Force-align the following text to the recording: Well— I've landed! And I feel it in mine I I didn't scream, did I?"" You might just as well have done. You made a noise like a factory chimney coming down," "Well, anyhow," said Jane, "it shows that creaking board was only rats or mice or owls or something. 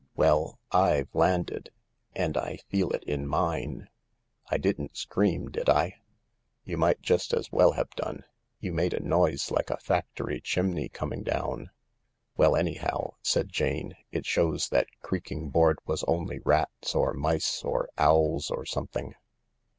Well— 0.15 0.57
I've 0.71 1.13
landed! 1.13 1.69
And 2.15 2.35
I 2.35 2.57
feel 2.69 2.89
it 2.89 3.03
in 3.03 3.27
mine 3.27 3.87
I 4.49 4.55
I 4.55 4.57
didn't 4.57 4.97
scream, 4.97 5.51
did 5.51 5.69
I?"" 5.69 5.97
You 6.65 6.75
might 6.75 7.01
just 7.03 7.35
as 7.35 7.51
well 7.51 7.73
have 7.73 7.91
done. 7.91 8.23
You 8.59 8.71
made 8.73 8.95
a 8.95 8.99
noise 9.07 9.51
like 9.51 9.69
a 9.69 9.77
factory 9.77 10.41
chimney 10.41 10.89
coming 10.89 11.21
down," 11.21 11.69
"Well, 12.35 12.55
anyhow," 12.55 13.11
said 13.21 13.49
Jane, 13.51 13.95
"it 14.11 14.25
shows 14.25 14.69
that 14.69 14.87
creaking 15.03 15.51
board 15.51 15.77
was 15.85 16.03
only 16.05 16.39
rats 16.39 16.95
or 16.95 17.13
mice 17.13 17.61
or 17.63 17.87
owls 17.99 18.49
or 18.49 18.65
something. 18.65 19.13